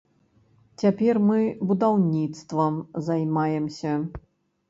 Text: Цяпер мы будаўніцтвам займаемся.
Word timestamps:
Цяпер 0.83 1.17
мы 1.27 1.41
будаўніцтвам 1.71 2.79
займаемся. 3.09 3.91